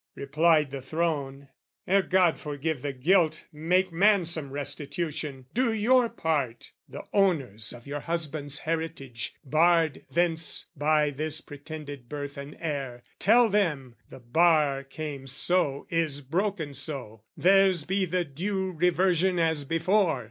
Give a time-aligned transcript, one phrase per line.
[0.15, 1.49] Replied the throne
[1.85, 5.45] "Ere God forgive the guilt, "Make man some restitution!
[5.53, 6.71] Do your part!
[6.89, 13.47] "The owners of your husband's heritage, "Barred thence by this pretended birth and heir, "Tell
[13.47, 20.19] them, the bar came so, is broken so, "Theirs be the due reversion as before!